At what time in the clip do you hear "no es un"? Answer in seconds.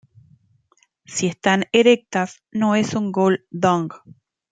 2.51-3.11